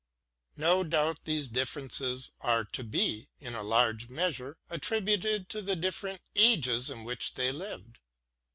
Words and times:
No 0.57 0.83
doubt 0.83 1.25
these 1.25 1.47
differences 1.47 2.31
are 2.41 2.65
to 2.65 2.83
be, 2.83 3.29
in 3.39 3.53
a 3.53 3.61
large 3.61 4.09
measure, 4.09 4.57
attributed 4.67 5.47
to 5.49 5.61
the 5.61 5.75
different 5.75 6.23
ages 6.35 6.89
in 6.89 7.03
which 7.03 7.35
they 7.35 7.51
lived. 7.51 7.99